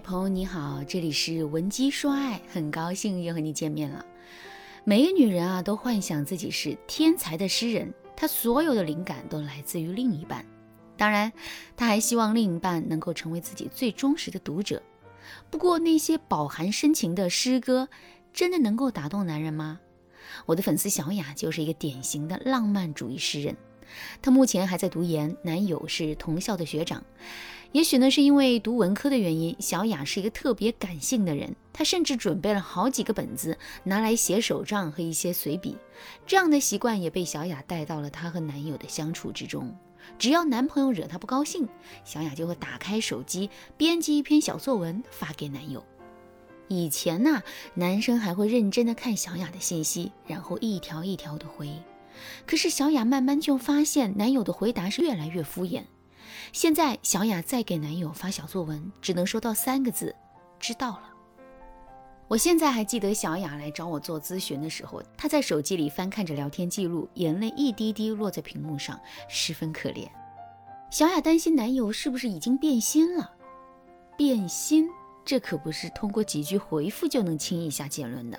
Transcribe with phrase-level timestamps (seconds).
[0.00, 4.04] 朋友你好，这里是文姬说爱，很高兴又和你见面了。
[4.82, 10.44] 每个女人啊，都幻想自己是天才的诗人，她所有的灵感都来自于另一半。
[10.96, 11.30] 当然，
[11.76, 14.82] 她还希望另一半能够成为自己最忠实的读者。
[15.50, 17.88] 不过，那些饱含深情的诗歌，
[18.32, 19.80] 真的能够打动男人吗？
[20.46, 23.54] 我的粉丝小雅就是一个典型的浪漫主义诗人，
[24.22, 27.02] 她目前还在读研，男友是同校的学长。
[27.72, 31.54] 也许呢，是因为读文科的原因，小雅是一个特别感性的人。
[31.72, 35.76] 她甚至准备了好几个本子，拿来写手账和一些随笔。
[36.26, 39.72] 这样的习惯也被小雅带到了她和男友的相处之中。
[40.18, 41.68] 只要男朋友惹她不高兴，
[42.04, 45.84] 小雅就会打开手机编辑一篇小作文发给男友。
[46.66, 47.42] 以前呢，
[47.74, 51.70] 男生还会认真的看小雅的信息，然后一条一条的回。
[52.46, 55.84] 可是小雅慢慢就发现，男友的回答是越来越敷衍。
[56.52, 60.14] 现在小雅再给男友发小作文，只能收到三个字：
[60.58, 61.02] 知道了。
[62.26, 70.08] 我现在还记得小雅来找我做咨询的时候，她在手机里翻看着聊天记录，眼泪一滴滴落在屏幕上，十分可怜。
[70.90, 73.32] 小雅担心男友是不是已经变心了？
[74.16, 74.88] 变心，
[75.24, 78.38] 这可不是通过几句回复就能轻易下结论的。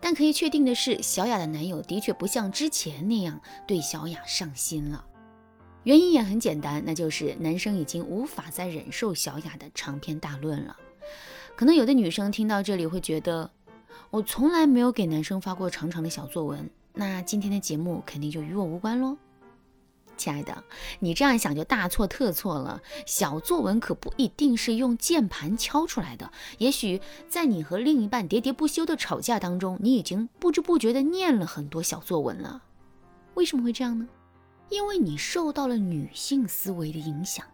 [0.00, 5.04] 但可以确定的是，小雅的男友的确不像之前那样对小雅上心了。
[5.84, 10.76] 原因也很简单，那就是男生已经无法再忍受小雅的长篇大论了。
[11.56, 13.50] 可能有的女生听到这里会觉得，
[14.10, 19.16] 我从来没有给男生发过长长的小作文，那今天的节目肯定就与我无关喽。
[20.16, 20.64] 亲爱的，
[21.00, 22.80] 你这样想就大错特错了。
[23.06, 32.62] 小作文可不一定是用键盘敲出来的，也许在你和另一半喋喋不休的吵架当中，你已经不知不觉的念了很多小作文了。
[33.34, 34.06] 为什么会这样呢？
[34.70, 37.44] 因为你受到了女性思维的影响，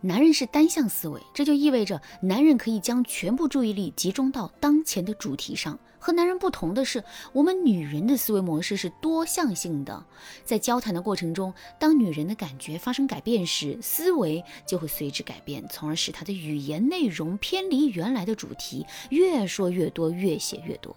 [0.00, 5.78] 男人是单向思维，这就意味着男人可以将全部注意力集中到当前的主题上。
[5.98, 10.04] 和男人不同的是，我们女人的思维模式是多向性的。
[10.44, 20.94] 在交谈的过程中，当女人的感觉发生改变时，思维就会随之改变，从而使她的语言内容偏离原来的主题，越说越多，越写越多。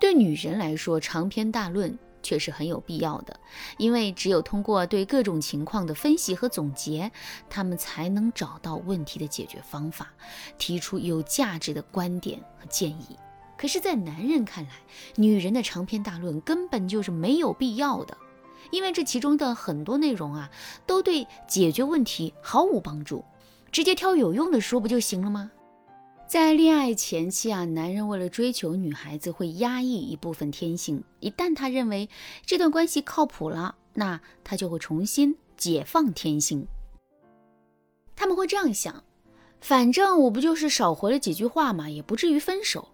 [0.00, 1.96] 对女人来说，长篇大论。
[2.22, 3.38] 却是很有必要的，
[3.78, 7.10] 因为只有通过对各种情况的分析和总结，
[7.48, 10.08] 他们才能找到问题的解决方法，
[10.58, 13.16] 提出有价值的观点和建议。
[13.56, 14.70] 可是，在男人看来，
[15.14, 18.16] 女人的长篇大论根本就是没有必要的，
[18.70, 20.50] 因为这其中的很多内容啊，
[20.86, 23.24] 都对解决问题毫无帮助，
[23.72, 25.50] 直接挑有用的说不就行了吗？
[26.28, 31.04] 在恋爱前期啊，男人为了追求女孩子，会压抑一部分天性。
[31.20, 32.08] 一旦他认为
[32.44, 36.66] 这段关系靠谱了，那他就会重新解放天性。
[38.16, 39.04] 他们会这样想：
[39.60, 42.88] 反正我不就是少回了几句话嘛，也不至于分手。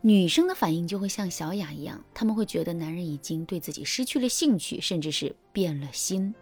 [0.00, 6.32] 女生的反应就会像小雅一样，他们会觉得男人已经对自己失去了兴趣，甚至是变了心。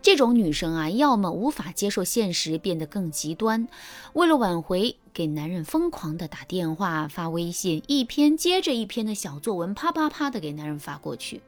[0.00, 3.68] 这种女生啊，要么无法接受现实，变得更极端，
[4.12, 11.40] 为了挽回，给男人疯狂的打电话、发微信，一篇接着一篇的小作文，啪啪啪的给男人发过去。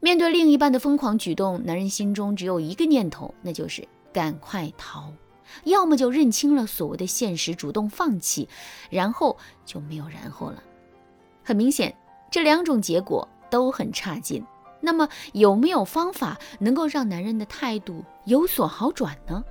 [0.00, 5.12] 面对另一半的疯狂举动，男人心中只有一个念头，那就是赶快逃，
[5.64, 8.48] 要么就认清了所谓的现实，主动放弃，
[8.90, 10.62] 然后就没有然后了。
[11.42, 11.96] 很明显，
[12.30, 14.44] 这两种结果都很差劲。
[14.80, 19.42] 那么有没有方法能够让男人的态度有所好转呢？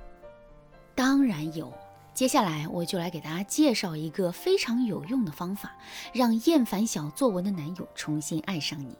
[0.94, 1.72] 当然有。
[2.14, 5.76] 接下来我就来给大家介绍一个非常有用的方法，
[6.14, 8.96] 让厌烦小作文的男友重新爱上你。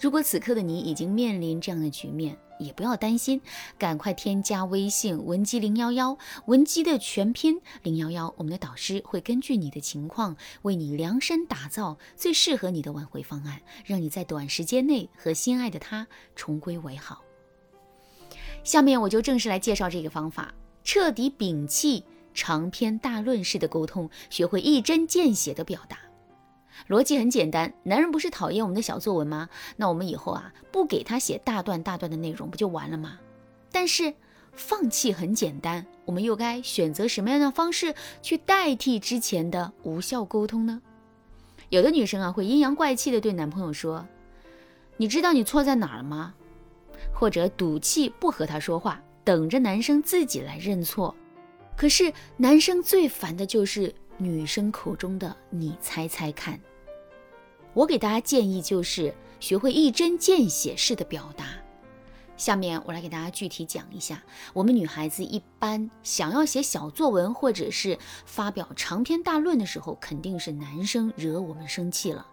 [0.00, 3.40] 如果此刻的你已经面临这样的局面，也不要担心，
[3.78, 17.22] 赶快添加微信文姬零幺幺，文姬的全拼零幺幺，我们的导师会根据你的情况为你量身打造最适合你的挽回方案，让你在短时间内和心爱的他重归为好。
[18.64, 20.52] 下面我就正式来介绍这个方法，
[20.82, 22.04] 彻底摒弃
[22.34, 25.98] 长篇大论式的沟通，学会一针见血的表达。
[26.86, 29.48] 逻辑很简单，男人不是讨厌我们的小作文吗？
[29.76, 33.18] 那我们以后啊，不给他写大段大段的内容，不就完了吗？
[33.72, 34.14] 但是
[34.52, 40.80] 放弃很简单，我们又该选择什么样的方式去代替之前的无效沟通呢？
[41.68, 44.06] 有的女生啊，会阴阳怪气的对男朋友说
[44.96, 46.34] ：“你知道你错在哪儿了吗？”
[47.12, 51.14] 或者赌气不和他说话，等着男生自己来认错。
[51.76, 56.58] 可是男生最烦的就是女生口中的“你猜猜看”。
[57.72, 61.46] 我给大家建议就是学会一针见血式的表达，
[62.36, 64.20] 下面我来给大家具体讲一下，
[64.52, 72.26] 我们女孩子一般想要写小作文或者是发表长篇大论的时候，肯定是男生惹我们生气了。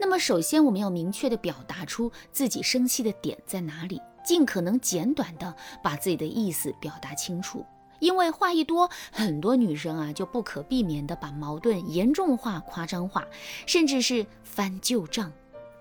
[0.00, 5.54] 那么首先我们要明确的表达出自己生气的点在哪里，尽可能简短的
[5.84, 7.64] 把自己的意思表达清楚。
[8.02, 13.24] 因为话一多，很多女生啊就不可避免的把矛盾严重化、夸张化，
[13.64, 15.32] 甚至是翻旧账，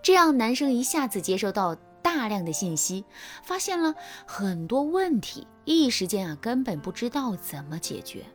[0.04, 1.76] 这样男生一下子接收到。
[2.04, 3.06] 大量的信息，
[3.44, 3.94] 发现了
[4.26, 8.26] 很多问题，一时间啊根本不知道怎么解决。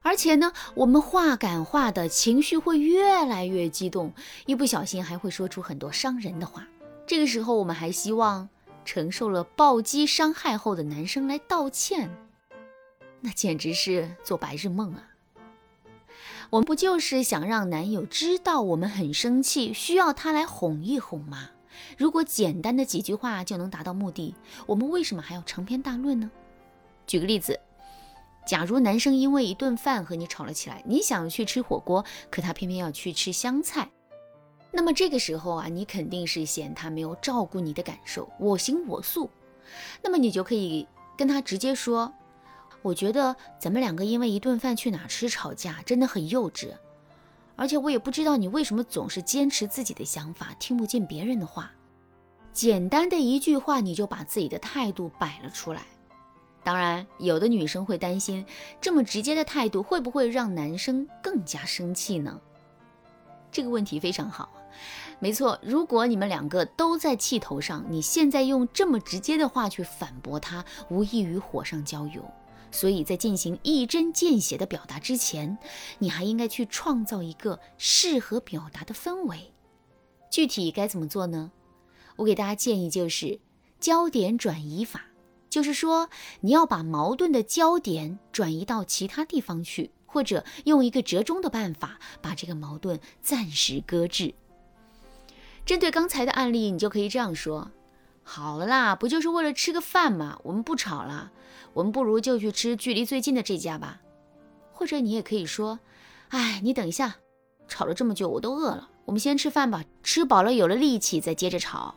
[0.00, 4.14] 而且呢，我们话赶话的情绪会越来越激动，
[4.46, 6.64] 一不小心还会说出很多伤人的话。
[7.04, 8.48] 这个时候，我们还希望
[8.84, 12.08] 承受了暴击伤害后的男生来道歉，
[13.22, 15.08] 那简直是做白日梦啊！
[16.50, 21.50] 我们不就是想让男友知道我们很生气，需要他来哄一哄吗？
[21.96, 24.34] 如果简单的几句话就能达到目的，
[24.66, 26.30] 我们为什么还要长篇大论呢？
[27.06, 27.58] 举个例子，
[28.44, 33.88] 假如男生因为一顿饭和你吵了起来，你想去吃火锅，可他偏偏要去吃香菜，
[34.72, 39.30] 那么这个时候啊，你肯定是嫌他没有照顾你的感受，我行我素。
[40.02, 40.86] 那么你就可以
[41.16, 42.12] 跟他直接说
[42.82, 46.68] ：“我觉得咱们两个因为一顿饭去哪吃吵架，真的很幼稚。”
[47.54, 51.70] 而且我也不知道你为什么总是坚持自己的想法，听不见别人的话。
[52.52, 55.82] 简单的一句话，你就把自己的态度摆了出来。
[56.64, 58.44] 当然，有的女生会担心，
[58.80, 62.40] 这么直接的态度会不会让男生更加生气呢？
[63.50, 64.48] 这个问题非常好。
[65.18, 72.22] 没错，如果你们两个都在气头上，你现在用这么直接的话去反驳他，无异于火上浇油。
[72.70, 75.58] 所以在进行一针见血的表达之前，
[75.98, 79.52] 你还应该去创造一个适合表达的氛围。
[80.30, 81.50] 具体该怎么做呢？
[82.16, 83.40] 我给大家建议就是
[83.80, 85.04] 焦点转移法，
[85.50, 86.08] 就是说
[86.40, 94.34] 你要把矛盾的焦点转移到其他地方去，或者用一个折中的办法把这个矛盾暂时搁置。
[95.64, 97.70] 针对刚才的案例，你就可以这样说。
[98.24, 100.38] 好了啦，不就是为了吃个饭吗？
[100.44, 101.32] 我们不吵了，
[101.74, 104.00] 我们不如就去吃距离最近的这家吧。
[104.72, 105.78] 或者你也可以说，
[106.28, 107.16] 哎，你等一下，
[107.68, 111.94] 吵了这么久，我都饿了，我们先吃饭吧，吃饱了有了力气再接着吵。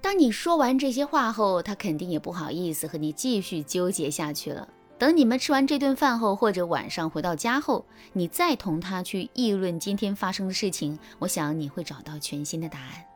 [0.00, 4.68] 当你说完这些话后，他肯定也不好意思和你继续纠结下去了。
[4.98, 13.09] 等你们吃完这顿饭后，或者晚上回到家后，你再同他去议论今天发生的事情，我想你会找到全新的答案。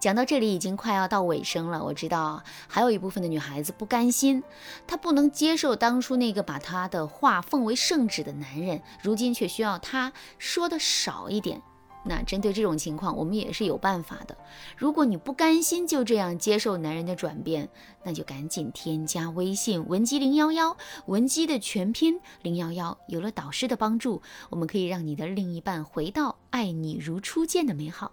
[0.00, 4.42] 讲到这里已经快要到尾声了，我知道还有一部分的女孩子不甘心，
[4.86, 11.60] 她不能接受当初那个把她的话奉为圣旨的男人，如今却需要她说的少一点。
[12.02, 14.34] 那针对这种情况，我们也是有办法的。
[14.74, 17.68] 如果你不甘心就这样接受男人的转变，
[18.02, 22.96] 那就赶紧添加微信文姬零幺幺，文姬的全拼零幺幺。
[23.06, 28.12] 有了导师的帮助，我们可以让你的另一半回到爱你如初见的美好。